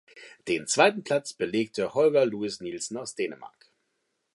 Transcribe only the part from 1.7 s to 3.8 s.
Holger Louis Nielsen aus Dänemark.